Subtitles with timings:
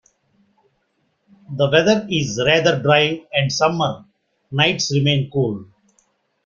[1.55, 4.03] The weather is rather dry and summer
[4.51, 5.65] nights remain cool.